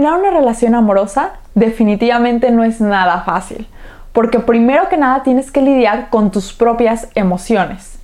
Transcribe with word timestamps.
terminar 0.00 0.18
una 0.18 0.30
relación 0.30 0.74
amorosa 0.74 1.32
definitivamente 1.54 2.50
no 2.50 2.64
es 2.64 2.80
nada 2.80 3.20
fácil, 3.20 3.66
porque 4.14 4.40
primero 4.40 4.88
que 4.88 4.96
nada 4.96 5.22
tienes 5.22 5.50
que 5.50 5.60
lidiar 5.60 6.08
con 6.08 6.30
tus 6.30 6.54
propias 6.54 7.08
emociones. 7.14 7.98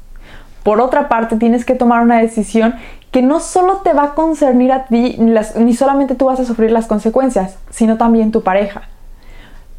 Por 0.62 0.82
otra 0.82 1.08
parte, 1.08 1.36
tienes 1.36 1.64
que 1.64 1.74
tomar 1.74 2.02
una 2.02 2.18
decisión 2.18 2.74
que 3.10 3.22
no 3.22 3.40
solo 3.40 3.78
te 3.78 3.94
va 3.94 4.02
a 4.02 4.14
concernir 4.14 4.72
a 4.72 4.84
ti, 4.84 5.16
ni, 5.18 5.72
solamente 5.72 6.14
tú 6.14 6.26
vas 6.26 6.38
a 6.38 6.44
sufrir 6.44 6.70
las 6.70 6.86
consecuencias, 6.86 7.56
sino 7.70 7.96
también 7.96 8.30
tu 8.30 8.42
pareja. 8.42 8.82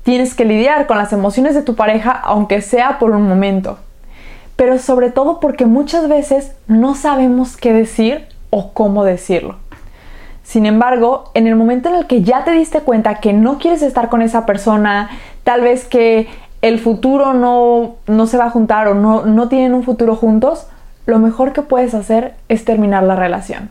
Tienes 0.02 0.34
que 0.34 0.43
lidiar 0.43 0.88
con 0.88 0.97
las 0.97 1.13
emociones 1.13 1.54
de 1.54 1.61
tu 1.61 1.75
pareja, 1.75 2.09
aunque 2.09 2.61
sea 2.61 2.97
por 2.97 3.11
un 3.11 3.27
momento. 3.27 3.77
Pero 4.55 4.79
sobre 4.79 5.11
todo 5.11 5.39
porque 5.39 5.68
muchas 5.68 6.09
veces 6.09 6.54
no 6.65 6.95
sabemos 6.95 7.57
qué 7.57 7.73
decir 7.73 8.25
o 8.49 8.73
cómo 8.73 9.04
decirlo. 9.04 9.66
Sin 10.48 10.66
embargo, 10.66 11.25
en 11.34 11.45
el 11.45 11.57
momento 11.57 11.89
en 11.89 11.95
el 11.95 12.07
que 12.07 12.21
ya 12.21 12.45
te 12.45 12.52
diste 12.52 12.79
cuenta 12.79 13.16
que 13.16 13.34
no 13.34 13.57
quieres 13.57 13.82
estar 13.82 14.07
con 14.07 14.21
esa 14.21 14.46
persona, 14.46 15.10
tal 15.43 15.60
vez 15.60 15.83
que 15.83 16.29
el 16.61 16.79
futuro 16.79 17.33
no, 17.33 17.96
no 18.07 18.28
se 18.28 18.37
va 18.37 18.46
a 18.46 18.50
juntar 18.50 18.87
o 18.87 18.93
no, 18.93 19.25
no 19.25 19.50
tienen 19.50 19.73
un 19.73 19.83
futuro 19.83 20.15
juntos, 20.15 20.65
lo 21.06 21.20
mejor 21.20 21.51
que 21.51 21.64
puedes 21.64 21.93
hacer 21.93 22.36
es 22.47 22.64
terminar 22.64 23.04
la 23.04 23.18
relación. 23.18 23.70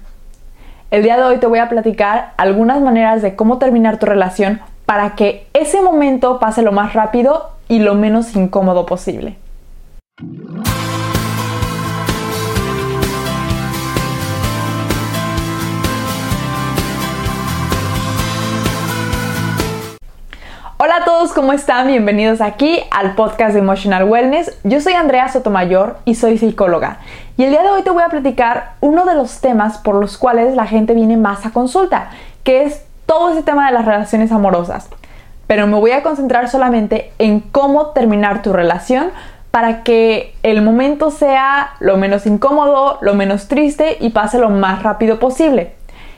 El 0.90 1.02
día 1.02 1.16
de 1.16 1.22
hoy 1.22 1.38
te 1.38 1.46
voy 1.46 1.60
a 1.60 1.70
platicar 1.70 2.34
algunas 2.36 2.82
maneras 2.82 3.22
de 3.22 3.36
cómo 3.36 3.56
terminar 3.56 3.98
tu 3.98 4.04
relación 4.04 4.60
para 4.84 5.14
que 5.14 5.46
ese 5.54 5.80
momento 5.80 6.38
pase 6.40 6.60
lo 6.60 6.72
más 6.72 6.92
rápido 6.92 7.52
y 7.70 7.78
lo 7.78 7.94
menos 7.94 8.36
incómodo 8.36 8.84
posible. 8.84 9.38
Hola 20.86 20.98
a 20.98 21.04
todos, 21.04 21.32
¿cómo 21.32 21.52
están? 21.52 21.88
Bienvenidos 21.88 22.40
aquí 22.40 22.78
al 22.92 23.16
podcast 23.16 23.54
de 23.54 23.58
Emotional 23.58 24.04
Wellness. 24.04 24.56
Yo 24.62 24.80
soy 24.80 24.92
Andrea 24.92 25.28
Sotomayor 25.28 25.98
y 26.04 26.14
soy 26.14 26.38
psicóloga. 26.38 26.98
Y 27.36 27.42
el 27.42 27.50
día 27.50 27.64
de 27.64 27.70
hoy 27.70 27.82
te 27.82 27.90
voy 27.90 28.04
a 28.04 28.08
platicar 28.08 28.74
uno 28.80 29.04
de 29.04 29.16
los 29.16 29.40
temas 29.40 29.78
por 29.78 29.96
los 29.96 30.16
cuales 30.16 30.54
la 30.54 30.64
gente 30.64 30.94
viene 30.94 31.16
más 31.16 31.44
a 31.44 31.50
consulta, 31.50 32.10
que 32.44 32.62
es 32.62 32.84
todo 33.04 33.30
ese 33.30 33.42
tema 33.42 33.66
de 33.66 33.72
las 33.72 33.84
relaciones 33.84 34.30
amorosas. 34.30 34.88
Pero 35.48 35.66
me 35.66 35.76
voy 35.76 35.90
a 35.90 36.04
concentrar 36.04 36.48
solamente 36.48 37.10
en 37.18 37.40
cómo 37.40 37.88
terminar 37.88 38.42
tu 38.42 38.52
relación 38.52 39.10
para 39.50 39.82
que 39.82 40.36
el 40.44 40.62
momento 40.62 41.10
sea 41.10 41.70
lo 41.80 41.96
menos 41.96 42.26
incómodo, 42.26 42.98
lo 43.00 43.14
menos 43.14 43.48
triste 43.48 43.96
y 43.98 44.10
pase 44.10 44.38
lo 44.38 44.50
más 44.50 44.84
rápido 44.84 45.18
posible. 45.18 45.74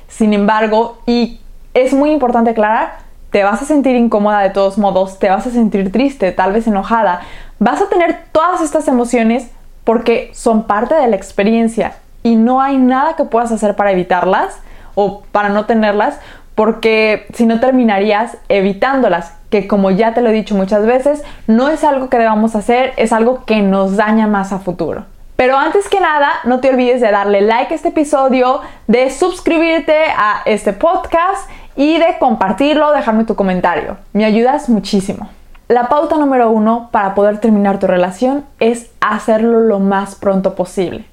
Sin 0.08 0.34
embargo, 0.34 0.98
y 1.06 1.40
es 1.72 1.94
muy 1.94 2.10
importante 2.10 2.50
aclarar, 2.50 3.07
te 3.30 3.44
vas 3.44 3.62
a 3.62 3.64
sentir 3.64 3.96
incómoda 3.96 4.40
de 4.40 4.50
todos 4.50 4.78
modos, 4.78 5.18
te 5.18 5.28
vas 5.28 5.46
a 5.46 5.50
sentir 5.50 5.92
triste, 5.92 6.32
tal 6.32 6.52
vez 6.52 6.66
enojada, 6.66 7.20
vas 7.58 7.82
a 7.82 7.88
tener 7.88 8.24
todas 8.32 8.60
estas 8.60 8.88
emociones 8.88 9.50
porque 9.84 10.30
son 10.34 10.64
parte 10.64 10.94
de 10.94 11.08
la 11.08 11.16
experiencia 11.16 11.94
y 12.22 12.36
no 12.36 12.60
hay 12.60 12.78
nada 12.78 13.16
que 13.16 13.24
puedas 13.24 13.52
hacer 13.52 13.76
para 13.76 13.92
evitarlas 13.92 14.58
o 14.94 15.22
para 15.32 15.48
no 15.48 15.66
tenerlas 15.66 16.18
porque 16.54 17.26
si 17.34 17.46
no 17.46 17.60
terminarías 17.60 18.36
evitándolas, 18.48 19.32
que 19.48 19.68
como 19.68 19.92
ya 19.92 20.12
te 20.12 20.20
lo 20.20 20.30
he 20.30 20.32
dicho 20.32 20.56
muchas 20.56 20.84
veces, 20.84 21.22
no 21.46 21.68
es 21.68 21.84
algo 21.84 22.08
que 22.08 22.18
debamos 22.18 22.56
hacer, 22.56 22.94
es 22.96 23.12
algo 23.12 23.44
que 23.44 23.62
nos 23.62 23.96
daña 23.96 24.26
más 24.26 24.52
a 24.52 24.58
futuro. 24.58 25.04
Pero 25.36 25.56
antes 25.56 25.88
que 25.88 26.00
nada, 26.00 26.32
no 26.42 26.58
te 26.58 26.70
olvides 26.70 27.00
de 27.00 27.12
darle 27.12 27.42
like 27.42 27.72
a 27.72 27.76
este 27.76 27.90
episodio, 27.90 28.60
de 28.88 29.08
suscribirte 29.10 29.94
a 30.16 30.42
este 30.46 30.72
podcast 30.72 31.48
y 31.78 31.96
de 31.96 32.18
compartirlo, 32.18 32.90
dejarme 32.90 33.22
tu 33.22 33.36
comentario. 33.36 33.98
Me 34.12 34.24
ayudas 34.24 34.68
muchísimo. 34.68 35.28
La 35.68 35.88
pauta 35.88 36.16
número 36.16 36.50
uno 36.50 36.88
para 36.90 37.14
poder 37.14 37.38
terminar 37.38 37.78
tu 37.78 37.86
relación 37.86 38.44
es 38.58 38.90
hacerlo 39.00 39.60
lo 39.60 39.78
más 39.78 40.16
pronto 40.16 40.56
posible. 40.56 41.04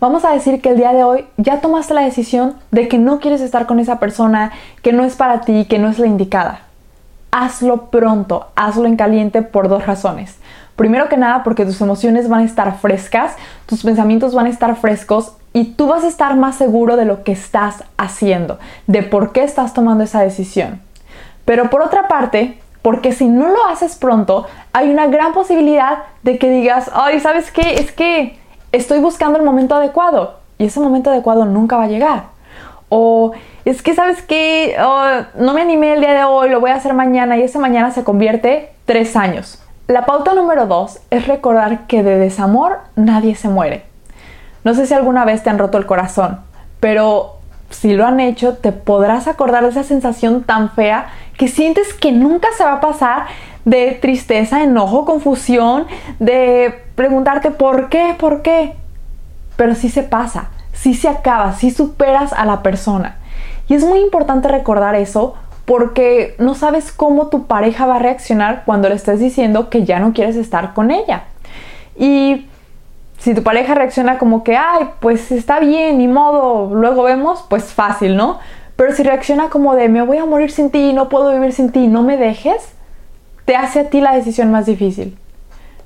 Vamos 0.00 0.24
a 0.24 0.32
decir 0.32 0.60
que 0.60 0.70
el 0.70 0.76
día 0.76 0.92
de 0.92 1.04
hoy 1.04 1.26
ya 1.36 1.60
tomaste 1.60 1.94
la 1.94 2.00
decisión 2.00 2.54
de 2.72 2.88
que 2.88 2.98
no 2.98 3.20
quieres 3.20 3.40
estar 3.40 3.66
con 3.66 3.78
esa 3.78 4.00
persona, 4.00 4.50
que 4.82 4.92
no 4.92 5.04
es 5.04 5.14
para 5.14 5.42
ti, 5.42 5.66
que 5.66 5.78
no 5.78 5.88
es 5.88 6.00
la 6.00 6.08
indicada. 6.08 6.62
Hazlo 7.30 7.90
pronto, 7.90 8.48
hazlo 8.56 8.86
en 8.86 8.96
caliente 8.96 9.42
por 9.42 9.68
dos 9.68 9.86
razones. 9.86 10.36
Primero 10.74 11.08
que 11.08 11.16
nada 11.16 11.44
porque 11.44 11.64
tus 11.64 11.80
emociones 11.80 12.28
van 12.28 12.40
a 12.40 12.44
estar 12.44 12.76
frescas, 12.80 13.36
tus 13.66 13.84
pensamientos 13.84 14.34
van 14.34 14.46
a 14.46 14.50
estar 14.50 14.74
frescos 14.74 15.34
y 15.52 15.72
tú 15.74 15.86
vas 15.86 16.04
a 16.04 16.08
estar 16.08 16.36
más 16.36 16.56
seguro 16.56 16.96
de 16.96 17.04
lo 17.04 17.24
que 17.24 17.32
estás 17.32 17.84
haciendo, 17.96 18.58
de 18.86 19.02
por 19.02 19.32
qué 19.32 19.42
estás 19.44 19.74
tomando 19.74 20.04
esa 20.04 20.22
decisión. 20.22 20.80
Pero 21.44 21.70
por 21.70 21.82
otra 21.82 22.08
parte, 22.08 22.58
porque 22.82 23.12
si 23.12 23.28
no 23.28 23.48
lo 23.48 23.66
haces 23.66 23.96
pronto, 23.96 24.46
hay 24.72 24.90
una 24.90 25.06
gran 25.06 25.32
posibilidad 25.32 26.04
de 26.22 26.38
que 26.38 26.50
digas, 26.50 26.90
ay, 26.94 27.20
¿sabes 27.20 27.50
qué? 27.50 27.74
Es 27.74 27.92
que 27.92 28.38
estoy 28.72 29.00
buscando 29.00 29.38
el 29.38 29.44
momento 29.44 29.74
adecuado 29.74 30.38
y 30.58 30.66
ese 30.66 30.80
momento 30.80 31.10
adecuado 31.10 31.44
nunca 31.44 31.76
va 31.76 31.84
a 31.84 31.88
llegar. 31.88 32.24
O 32.88 33.32
es 33.64 33.82
que, 33.82 33.94
¿sabes 33.94 34.22
qué? 34.22 34.76
Oh, 34.82 35.06
no 35.38 35.54
me 35.54 35.62
animé 35.62 35.94
el 35.94 36.00
día 36.00 36.12
de 36.12 36.24
hoy, 36.24 36.50
lo 36.50 36.60
voy 36.60 36.70
a 36.70 36.76
hacer 36.76 36.94
mañana 36.94 37.36
y 37.36 37.42
ese 37.42 37.58
mañana 37.58 37.90
se 37.90 38.04
convierte 38.04 38.72
tres 38.84 39.16
años. 39.16 39.62
La 39.86 40.06
pauta 40.06 40.34
número 40.34 40.66
dos 40.66 41.00
es 41.10 41.26
recordar 41.26 41.86
que 41.86 42.02
de 42.02 42.18
desamor 42.18 42.78
nadie 42.96 43.34
se 43.34 43.48
muere. 43.48 43.91
No 44.64 44.74
sé 44.74 44.86
si 44.86 44.94
alguna 44.94 45.24
vez 45.24 45.42
te 45.42 45.50
han 45.50 45.58
roto 45.58 45.78
el 45.78 45.86
corazón, 45.86 46.40
pero 46.80 47.38
si 47.70 47.94
lo 47.94 48.06
han 48.06 48.20
hecho, 48.20 48.54
te 48.54 48.72
podrás 48.72 49.26
acordar 49.26 49.64
de 49.64 49.70
esa 49.70 49.82
sensación 49.82 50.44
tan 50.44 50.70
fea 50.70 51.06
que 51.36 51.48
sientes 51.48 51.94
que 51.94 52.12
nunca 52.12 52.48
se 52.56 52.64
va 52.64 52.74
a 52.74 52.80
pasar 52.80 53.26
de 53.64 53.92
tristeza, 54.00 54.62
enojo, 54.62 55.04
confusión, 55.04 55.86
de 56.18 56.82
preguntarte 56.94 57.50
por 57.50 57.88
qué, 57.88 58.14
por 58.18 58.42
qué. 58.42 58.74
Pero 59.56 59.74
sí 59.74 59.88
se 59.88 60.02
pasa, 60.02 60.50
sí 60.72 60.94
se 60.94 61.08
acaba, 61.08 61.54
sí 61.54 61.70
superas 61.70 62.32
a 62.32 62.44
la 62.44 62.62
persona. 62.62 63.16
Y 63.68 63.74
es 63.74 63.84
muy 63.84 64.00
importante 64.00 64.48
recordar 64.48 64.94
eso 64.94 65.34
porque 65.64 66.34
no 66.38 66.54
sabes 66.54 66.92
cómo 66.92 67.28
tu 67.28 67.46
pareja 67.46 67.86
va 67.86 67.96
a 67.96 68.00
reaccionar 68.00 68.64
cuando 68.66 68.88
le 68.88 68.96
estés 68.96 69.20
diciendo 69.20 69.70
que 69.70 69.84
ya 69.84 70.00
no 70.00 70.12
quieres 70.12 70.36
estar 70.36 70.74
con 70.74 70.90
ella. 70.90 71.24
Y 71.96 72.46
si 73.22 73.34
tu 73.34 73.44
pareja 73.44 73.76
reacciona 73.76 74.18
como 74.18 74.42
que, 74.42 74.56
ay, 74.56 74.90
pues 74.98 75.30
está 75.30 75.60
bien, 75.60 75.98
ni 75.98 76.08
modo, 76.08 76.74
luego 76.74 77.04
vemos, 77.04 77.44
pues 77.48 77.72
fácil, 77.72 78.16
¿no? 78.16 78.40
Pero 78.74 78.92
si 78.94 79.04
reacciona 79.04 79.48
como 79.48 79.76
de, 79.76 79.88
me 79.88 80.02
voy 80.02 80.18
a 80.18 80.26
morir 80.26 80.50
sin 80.50 80.72
ti, 80.72 80.92
no 80.92 81.08
puedo 81.08 81.30
vivir 81.30 81.52
sin 81.52 81.70
ti, 81.70 81.86
no 81.86 82.02
me 82.02 82.16
dejes, 82.16 82.74
te 83.44 83.54
hace 83.54 83.78
a 83.78 83.90
ti 83.90 84.00
la 84.00 84.12
decisión 84.12 84.50
más 84.50 84.66
difícil. 84.66 85.16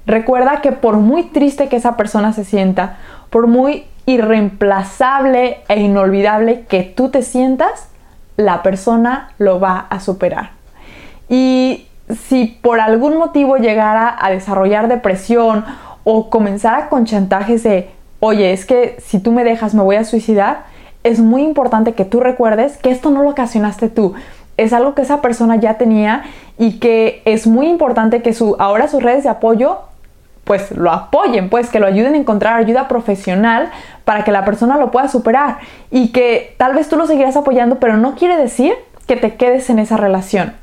Recuerda 0.06 0.62
que 0.62 0.72
por 0.72 0.96
muy 0.96 1.24
triste 1.24 1.68
que 1.68 1.76
esa 1.76 1.94
persona 1.98 2.32
se 2.32 2.42
sienta, 2.42 2.96
por 3.28 3.48
muy 3.48 3.84
irreemplazable 4.06 5.58
e 5.68 5.80
inolvidable 5.80 6.62
que 6.62 6.84
tú 6.84 7.10
te 7.10 7.20
sientas, 7.20 7.90
la 8.38 8.62
persona 8.62 9.32
lo 9.36 9.60
va 9.60 9.86
a 9.90 10.00
superar. 10.00 10.52
Y 11.28 11.86
si 12.08 12.46
por 12.46 12.80
algún 12.80 13.18
motivo 13.18 13.58
llegara 13.58 14.16
a 14.18 14.30
desarrollar 14.30 14.88
depresión 14.88 15.66
o 16.08 16.30
comenzar 16.30 16.88
con 16.88 17.04
chantajes 17.04 17.64
de, 17.64 17.90
oye, 18.20 18.52
es 18.52 18.64
que 18.64 18.96
si 19.04 19.18
tú 19.18 19.32
me 19.32 19.42
dejas 19.42 19.74
me 19.74 19.82
voy 19.82 19.96
a 19.96 20.04
suicidar, 20.04 20.66
es 21.02 21.18
muy 21.18 21.42
importante 21.42 21.94
que 21.94 22.04
tú 22.04 22.20
recuerdes 22.20 22.76
que 22.76 22.92
esto 22.92 23.10
no 23.10 23.24
lo 23.24 23.30
ocasionaste 23.30 23.88
tú. 23.88 24.14
Es 24.56 24.72
algo 24.72 24.94
que 24.94 25.02
esa 25.02 25.20
persona 25.20 25.56
ya 25.56 25.78
tenía 25.78 26.22
y 26.58 26.78
que 26.78 27.22
es 27.24 27.48
muy 27.48 27.66
importante 27.66 28.22
que 28.22 28.34
su, 28.34 28.54
ahora 28.60 28.86
sus 28.86 29.02
redes 29.02 29.24
de 29.24 29.30
apoyo 29.30 29.80
pues 30.44 30.70
lo 30.70 30.92
apoyen, 30.92 31.50
pues 31.50 31.70
que 31.70 31.80
lo 31.80 31.88
ayuden 31.88 32.14
a 32.14 32.18
encontrar 32.18 32.56
ayuda 32.56 32.86
profesional 32.86 33.70
para 34.04 34.22
que 34.22 34.30
la 34.30 34.44
persona 34.44 34.76
lo 34.76 34.92
pueda 34.92 35.08
superar 35.08 35.58
y 35.90 36.12
que 36.12 36.54
tal 36.56 36.76
vez 36.76 36.88
tú 36.88 36.96
lo 36.96 37.08
seguirás 37.08 37.36
apoyando, 37.36 37.80
pero 37.80 37.96
no 37.96 38.14
quiere 38.14 38.36
decir 38.36 38.74
que 39.08 39.16
te 39.16 39.34
quedes 39.34 39.70
en 39.70 39.80
esa 39.80 39.96
relación. 39.96 40.54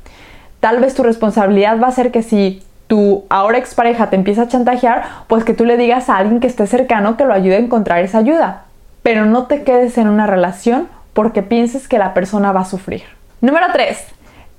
Tal 0.60 0.80
vez 0.80 0.94
tu 0.94 1.02
responsabilidad 1.02 1.78
va 1.78 1.88
a 1.88 1.92
ser 1.92 2.12
que 2.12 2.22
si 2.22 2.62
tu 2.86 3.24
ahora 3.28 3.58
expareja 3.58 4.10
te 4.10 4.16
empieza 4.16 4.42
a 4.42 4.48
chantajear, 4.48 5.04
pues 5.26 5.44
que 5.44 5.54
tú 5.54 5.64
le 5.64 5.76
digas 5.76 6.08
a 6.08 6.16
alguien 6.16 6.40
que 6.40 6.46
esté 6.46 6.66
cercano 6.66 7.16
que 7.16 7.24
lo 7.24 7.32
ayude 7.32 7.56
a 7.56 7.60
encontrar 7.60 8.00
esa 8.00 8.18
ayuda. 8.18 8.64
Pero 9.02 9.26
no 9.26 9.44
te 9.44 9.64
quedes 9.64 9.98
en 9.98 10.08
una 10.08 10.26
relación 10.26 10.88
porque 11.12 11.42
pienses 11.42 11.88
que 11.88 11.98
la 11.98 12.14
persona 12.14 12.52
va 12.52 12.60
a 12.60 12.64
sufrir. 12.64 13.02
Número 13.40 13.66
3. 13.72 13.98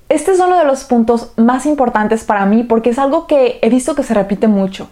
Este 0.08 0.30
es 0.30 0.40
uno 0.40 0.58
de 0.58 0.64
los 0.64 0.84
puntos 0.84 1.32
más 1.36 1.66
importantes 1.66 2.24
para 2.24 2.46
mí 2.46 2.62
porque 2.62 2.90
es 2.90 2.98
algo 2.98 3.26
que 3.26 3.58
he 3.62 3.68
visto 3.68 3.94
que 3.94 4.04
se 4.04 4.14
repite 4.14 4.46
mucho 4.46 4.88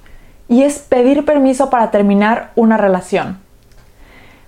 y 0.49 0.63
es 0.63 0.79
pedir 0.81 1.25
permiso 1.25 1.71
para 1.71 1.91
terminar 1.91 2.51
una 2.57 2.77
relación. 2.77 3.39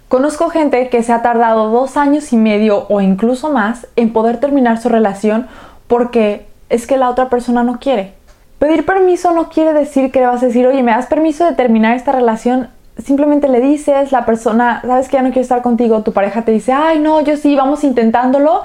Conozco 0.08 0.50
gente 0.50 0.88
que 0.88 1.02
se 1.02 1.12
ha 1.12 1.22
tardado 1.22 1.70
dos 1.70 1.96
años 1.96 2.32
y 2.32 2.36
medio 2.36 2.86
o 2.88 3.00
incluso 3.00 3.50
más 3.50 3.86
en 3.96 4.12
poder 4.12 4.38
terminar 4.38 4.80
su 4.80 4.88
relación 4.88 5.46
porque 5.86 6.46
es 6.68 6.86
que 6.86 6.96
la 6.96 7.10
otra 7.10 7.28
persona 7.28 7.62
no 7.62 7.78
quiere. 7.78 8.14
Pedir 8.58 8.86
permiso 8.86 9.32
no 9.32 9.48
quiere 9.48 9.72
decir 9.72 10.10
que 10.10 10.20
le 10.20 10.26
vas 10.26 10.42
a 10.42 10.46
decir, 10.46 10.66
oye, 10.66 10.82
¿me 10.82 10.92
das 10.92 11.06
permiso 11.06 11.44
de 11.44 11.52
terminar 11.52 11.96
esta 11.96 12.12
relación? 12.12 12.68
Simplemente 12.98 13.48
le 13.48 13.60
dices, 13.60 14.12
la 14.12 14.24
persona, 14.24 14.80
sabes 14.86 15.08
que 15.08 15.16
ya 15.16 15.22
no 15.22 15.28
quiere 15.28 15.42
estar 15.42 15.60
contigo, 15.62 16.02
tu 16.02 16.12
pareja 16.12 16.42
te 16.42 16.52
dice, 16.52 16.72
ay, 16.72 16.98
no, 16.98 17.20
yo 17.20 17.36
sí, 17.36 17.54
vamos 17.54 17.84
intentándolo. 17.84 18.62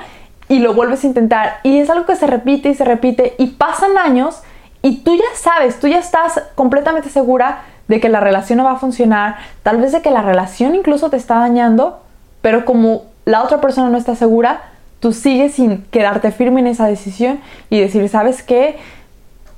y 0.52 0.60
lo 0.60 0.74
vuelves 0.74 1.06
a 1.06 1.08
intentar 1.08 1.60
y 1.64 1.78
es 1.78 1.90
algo 1.90 2.06
que 2.06 2.18
se 2.18 2.28
repite 2.28 2.68
y 2.68 2.76
se 2.76 2.84
repite 2.84 3.36
y 3.38 3.48
pasan 3.52 3.98
años 3.98 4.42
y 4.82 4.98
tú 4.98 5.16
ya 5.16 5.24
sabes, 5.34 5.80
tú 5.80 5.88
ya 5.88 6.00
estás 6.00 6.44
completamente 6.56 7.08
segura 7.08 7.62
de 7.88 8.02
que 8.02 8.10
la 8.10 8.20
relación 8.20 8.58
no 8.58 8.66
va 8.66 8.74
a 8.74 8.76
funcionar, 8.76 9.38
tal 9.64 9.78
vez 9.78 9.94
de 9.94 10.02
que 10.02 10.12
la 10.12 10.22
relación 10.22 10.76
incluso 10.76 11.10
te 11.10 11.16
está 11.16 11.36
dañando, 11.36 12.02
pero 12.42 12.66
como 12.66 13.04
la 13.24 13.44
otra 13.44 13.62
persona 13.62 13.90
no 13.90 13.98
está 13.98 14.16
segura, 14.16 14.64
tú 15.00 15.14
sigues 15.14 15.54
sin 15.54 15.84
quedarte 15.84 16.32
firme 16.32 16.60
en 16.60 16.68
esa 16.68 16.86
decisión 16.86 17.40
y 17.70 17.80
decir, 17.80 18.10
¿sabes 18.10 18.44
qué? 18.44 18.78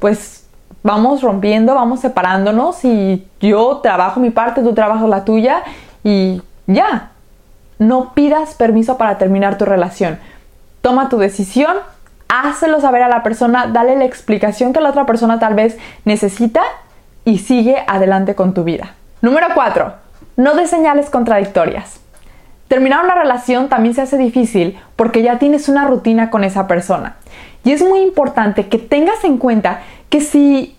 Pues 0.04 0.46
vamos 0.84 1.22
rompiendo, 1.22 1.76
vamos 1.76 2.02
separándonos 2.02 2.84
y 2.84 3.26
yo 3.40 3.78
trabajo 3.78 4.20
mi 4.20 4.32
parte, 4.32 4.62
tú 4.62 4.74
trabajas 4.74 5.08
la 5.08 5.24
tuya 5.24 5.64
y 6.04 6.42
ya. 6.68 7.12
No 7.80 8.14
pidas 8.14 8.56
permiso 8.56 8.98
para 8.98 9.18
terminar 9.18 9.58
tu 9.58 9.64
relación. 9.64 10.20
Toma 10.82 11.08
tu 11.08 11.20
decisión, 11.20 11.78
hácelo 12.28 12.82
saber 12.82 13.02
a 13.04 13.08
la 13.08 13.24
persona, 13.24 13.68
dale 13.68 13.96
la 13.96 14.04
explicación 14.04 14.74
que 14.74 14.82
la 14.82 14.90
otra 14.90 15.06
persona 15.06 15.40
tal 15.40 15.54
vez 15.54 15.78
necesita 16.04 16.64
y 17.24 17.38
sigue 17.38 17.86
adelante 17.88 18.36
con 18.36 18.54
tu 18.54 18.66
vida. 18.66 18.96
Número 19.22 19.48
4. 19.56 19.94
No 20.36 20.54
des 20.56 20.70
señales 20.70 21.10
contradictorias. 21.10 22.03
Terminar 22.74 23.06
una 23.06 23.14
relación 23.14 23.70
también 23.70 23.94
se 23.94 24.02
hace 24.02 24.18
difícil 24.18 24.80
porque 24.96 25.22
ya 25.22 25.38
tienes 25.38 25.70
una 25.70 25.86
rutina 25.86 26.32
con 26.32 26.44
esa 26.44 26.66
persona. 26.66 27.18
Y 27.64 27.72
es 27.72 27.84
muy 27.84 28.00
importante 28.00 28.68
que 28.68 28.80
tengas 28.80 29.24
en 29.24 29.38
cuenta 29.38 29.82
que 30.10 30.22
si 30.22 30.76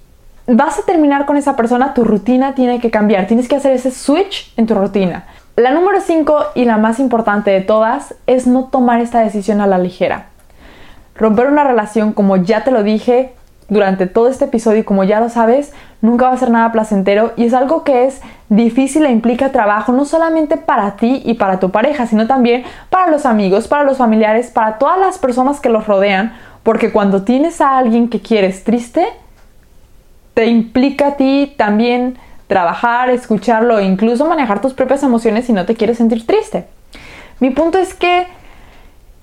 vas 0.49 0.81
a 0.81 0.83
terminar 0.83 1.25
con 1.25 1.37
esa 1.37 1.55
persona, 1.55 1.95
tu 1.95 2.03
rutina 2.03 2.57
tiene 2.57 2.81
que 2.81 2.91
cambiar. 2.91 3.29
Tienes 3.29 3.47
que 3.47 3.55
hacer 3.55 3.71
ese 3.71 3.93
switch 3.93 4.53
en 4.57 4.67
tu 4.67 4.75
rutina. 4.75 5.27
La 5.55 5.71
número 5.71 6.01
5 6.01 6.47
y 6.57 6.65
la 6.65 6.79
más 6.79 6.99
importante 6.99 7.53
de 7.53 7.61
todas 7.61 8.17
es 8.27 8.49
no 8.49 8.65
tomar 8.65 9.01
esta 9.01 9.21
decisión 9.21 9.61
a 9.61 9.69
la 9.69 9.79
ligera. 9.79 10.31
Romper 11.15 11.47
una 11.47 11.63
relación, 11.63 12.13
como 12.13 12.39
ya 12.39 12.65
te 12.65 12.73
lo 12.73 12.83
dije 12.83 13.35
durante 13.75 14.07
todo 14.07 14.29
este 14.29 14.47
episodio 14.47 14.81
y 14.81 14.85
como 14.85 15.05
ya 15.05 15.21
lo 15.21 15.29
sabes, 15.29 15.75
nunca 16.01 16.29
va 16.29 16.33
a 16.33 16.39
ser 16.39 16.51
nada 16.51 16.73
placentero 16.73 17.33
y 17.37 17.45
es 17.45 17.53
algo 17.53 17.85
que 17.85 18.07
es 18.07 18.23
difícil 18.49 19.05
e 19.05 19.11
implica 19.11 19.53
trabajo 19.53 19.93
no 19.93 20.07
solamente 20.07 20.57
para 20.57 20.97
ti 20.97 21.23
y 21.27 21.35
para 21.35 21.61
tu 21.61 21.71
pareja, 21.71 22.07
sino 22.07 22.27
también 22.27 22.65
para 22.89 23.11
los 23.11 23.27
amigos, 23.27 23.69
para 23.69 23.85
los 23.85 23.99
familiares, 23.99 24.51
para 24.51 24.79
todas 24.79 24.99
las 24.99 25.19
personas 25.19 25.61
que 25.61 25.69
los 25.69 25.87
rodean, 25.87 26.33
porque 26.63 26.93
cuando 26.93 27.25
tienes 27.25 27.61
a 27.61 27.77
alguien 27.77 28.09
que 28.09 28.21
quieres 28.21 28.65
triste, 28.65 29.07
te 30.33 30.47
implica 30.47 31.09
a 31.09 31.17
ti 31.17 31.55
también 31.57 32.19
trabajar, 32.47 33.11
escucharlo 33.11 33.79
e 33.79 33.85
incluso 33.85 34.27
manejar 34.27 34.61
tus 34.61 34.75
propias 34.75 35.03
emociones 35.03 35.47
si 35.47 35.53
no 35.53 35.67
te 35.67 35.75
quieres 35.75 35.99
sentir 35.99 36.27
triste. 36.27 36.67
Mi 37.41 37.51
punto 37.51 37.79
es 37.79 37.95
que 37.95 38.27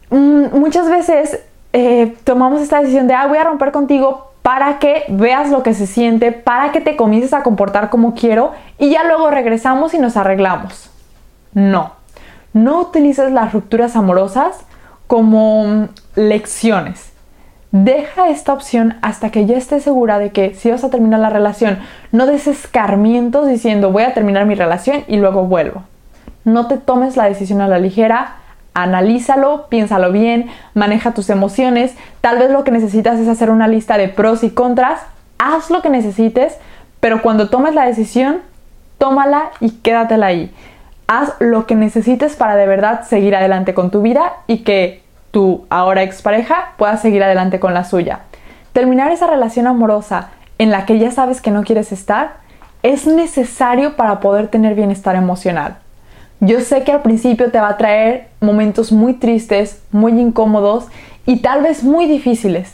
mm, 0.09 0.57
muchas 0.57 0.89
veces 0.89 1.39
eh, 1.73 2.15
tomamos 2.23 2.61
esta 2.61 2.79
decisión 2.79 3.07
de, 3.07 3.13
ah, 3.13 3.27
voy 3.27 3.37
a 3.37 3.43
romper 3.43 3.71
contigo 3.71 4.30
para 4.41 4.79
que 4.79 5.03
veas 5.09 5.49
lo 5.49 5.63
que 5.63 5.73
se 5.73 5.87
siente, 5.87 6.31
para 6.31 6.71
que 6.71 6.81
te 6.81 6.95
comiences 6.95 7.33
a 7.33 7.43
comportar 7.43 7.89
como 7.89 8.15
quiero 8.15 8.51
y 8.79 8.89
ya 8.89 9.03
luego 9.03 9.29
regresamos 9.29 9.93
y 9.93 9.99
nos 9.99 10.17
arreglamos. 10.17 10.89
No, 11.53 11.93
no 12.53 12.79
utilices 12.81 13.31
las 13.31 13.53
rupturas 13.53 13.95
amorosas 13.95 14.65
como 15.07 15.89
lecciones. 16.15 17.11
Deja 17.71 18.29
esta 18.29 18.51
opción 18.51 18.97
hasta 19.01 19.29
que 19.29 19.45
ya 19.45 19.57
estés 19.57 19.83
segura 19.83 20.19
de 20.19 20.31
que 20.31 20.55
si 20.55 20.69
vas 20.69 20.83
a 20.83 20.89
terminar 20.89 21.21
la 21.21 21.29
relación, 21.29 21.79
no 22.11 22.25
des 22.25 22.47
escarmientos 22.47 23.47
diciendo 23.47 23.91
voy 23.91 24.03
a 24.03 24.13
terminar 24.13 24.45
mi 24.45 24.55
relación 24.55 25.05
y 25.07 25.17
luego 25.17 25.45
vuelvo. 25.45 25.83
No 26.43 26.67
te 26.67 26.77
tomes 26.77 27.15
la 27.15 27.25
decisión 27.25 27.61
a 27.61 27.67
la 27.67 27.79
ligera, 27.79 28.37
analízalo, 28.73 29.67
piénsalo 29.69 30.11
bien, 30.11 30.49
maneja 30.73 31.13
tus 31.13 31.29
emociones. 31.29 31.95
Tal 32.21 32.37
vez 32.37 32.51
lo 32.51 32.63
que 32.63 32.71
necesitas 32.71 33.19
es 33.19 33.27
hacer 33.27 33.49
una 33.49 33.67
lista 33.67 33.97
de 33.97 34.07
pros 34.07 34.43
y 34.43 34.51
contras. 34.51 35.01
Haz 35.37 35.69
lo 35.69 35.81
que 35.81 35.89
necesites, 35.89 36.57
pero 36.99 37.21
cuando 37.21 37.49
tomes 37.49 37.75
la 37.75 37.85
decisión, 37.85 38.39
tómala 38.97 39.51
y 39.59 39.71
quédatela 39.71 40.27
ahí. 40.27 40.53
Haz 41.07 41.33
lo 41.39 41.65
que 41.65 41.75
necesites 41.75 42.35
para 42.35 42.55
de 42.55 42.67
verdad 42.67 43.03
seguir 43.03 43.35
adelante 43.35 43.73
con 43.73 43.91
tu 43.91 44.01
vida 44.01 44.33
y 44.47 44.59
que 44.59 45.03
tu 45.31 45.65
ahora 45.69 46.03
expareja 46.03 46.73
pueda 46.77 46.97
seguir 46.97 47.23
adelante 47.23 47.59
con 47.59 47.73
la 47.73 47.83
suya. 47.83 48.21
Terminar 48.73 49.11
esa 49.11 49.27
relación 49.27 49.67
amorosa 49.67 50.29
en 50.57 50.71
la 50.71 50.85
que 50.85 50.99
ya 50.99 51.11
sabes 51.11 51.41
que 51.41 51.51
no 51.51 51.63
quieres 51.63 51.91
estar 51.91 52.35
es 52.83 53.07
necesario 53.07 53.95
para 53.95 54.19
poder 54.19 54.47
tener 54.47 54.75
bienestar 54.75 55.15
emocional. 55.15 55.77
Yo 56.43 56.59
sé 56.61 56.83
que 56.83 56.91
al 56.91 57.03
principio 57.03 57.51
te 57.51 57.59
va 57.59 57.69
a 57.69 57.77
traer 57.77 58.27
momentos 58.39 58.91
muy 58.91 59.13
tristes, 59.13 59.79
muy 59.91 60.19
incómodos 60.19 60.87
y 61.27 61.41
tal 61.41 61.61
vez 61.61 61.83
muy 61.83 62.07
difíciles, 62.07 62.73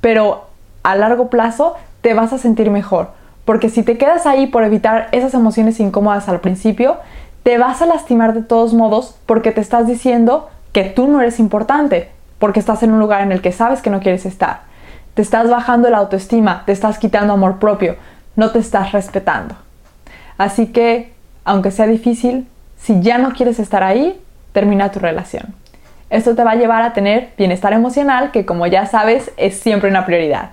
pero 0.00 0.46
a 0.82 0.96
largo 0.96 1.28
plazo 1.28 1.74
te 2.00 2.14
vas 2.14 2.32
a 2.32 2.38
sentir 2.38 2.70
mejor, 2.70 3.10
porque 3.44 3.68
si 3.68 3.82
te 3.82 3.98
quedas 3.98 4.24
ahí 4.24 4.46
por 4.46 4.64
evitar 4.64 5.08
esas 5.12 5.34
emociones 5.34 5.78
incómodas 5.78 6.26
al 6.30 6.40
principio, 6.40 6.96
te 7.42 7.58
vas 7.58 7.82
a 7.82 7.86
lastimar 7.86 8.32
de 8.32 8.40
todos 8.40 8.72
modos 8.72 9.14
porque 9.26 9.52
te 9.52 9.60
estás 9.60 9.86
diciendo 9.86 10.48
que 10.72 10.84
tú 10.84 11.06
no 11.06 11.20
eres 11.20 11.40
importante, 11.40 12.08
porque 12.38 12.60
estás 12.60 12.82
en 12.82 12.92
un 12.92 12.98
lugar 12.98 13.20
en 13.20 13.32
el 13.32 13.42
que 13.42 13.52
sabes 13.52 13.82
que 13.82 13.90
no 13.90 14.00
quieres 14.00 14.24
estar. 14.24 14.62
Te 15.12 15.20
estás 15.20 15.50
bajando 15.50 15.90
la 15.90 15.98
autoestima, 15.98 16.62
te 16.64 16.72
estás 16.72 16.98
quitando 16.98 17.34
amor 17.34 17.58
propio, 17.58 17.96
no 18.36 18.52
te 18.52 18.58
estás 18.58 18.92
respetando. 18.92 19.54
Así 20.38 20.68
que, 20.68 21.12
aunque 21.44 21.70
sea 21.70 21.86
difícil, 21.86 22.48
si 22.76 23.00
ya 23.00 23.18
no 23.18 23.32
quieres 23.32 23.58
estar 23.58 23.82
ahí, 23.82 24.20
termina 24.52 24.90
tu 24.90 25.00
relación. 25.00 25.54
Esto 26.10 26.34
te 26.34 26.44
va 26.44 26.52
a 26.52 26.56
llevar 26.56 26.82
a 26.82 26.92
tener 26.92 27.30
bienestar 27.36 27.72
emocional, 27.72 28.30
que 28.30 28.46
como 28.46 28.66
ya 28.66 28.86
sabes 28.86 29.32
es 29.36 29.58
siempre 29.58 29.90
una 29.90 30.06
prioridad. 30.06 30.50